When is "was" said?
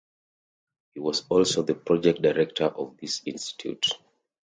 0.99-1.27